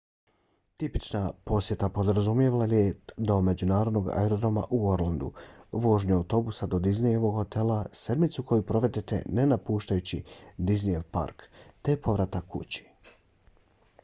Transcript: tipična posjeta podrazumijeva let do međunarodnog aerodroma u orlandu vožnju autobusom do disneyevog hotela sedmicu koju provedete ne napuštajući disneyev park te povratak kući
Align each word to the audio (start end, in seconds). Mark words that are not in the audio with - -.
tipična 0.81 1.19
posjeta 1.49 1.87
podrazumijeva 1.97 2.67
let 2.69 3.11
do 3.31 3.35
međunarodnog 3.49 4.07
aerodroma 4.21 4.63
u 4.77 4.79
orlandu 4.93 5.27
vožnju 5.85 6.15
autobusom 6.21 6.71
do 6.73 6.79
disneyevog 6.87 7.35
hotela 7.41 7.77
sedmicu 8.03 8.45
koju 8.53 8.65
provedete 8.71 9.21
ne 9.41 9.45
napuštajući 9.51 10.23
disneyev 10.71 11.05
park 11.19 11.45
te 11.81 11.99
povratak 12.07 12.49
kući 12.57 12.89